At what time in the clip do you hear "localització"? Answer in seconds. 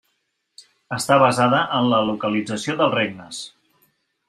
2.09-2.77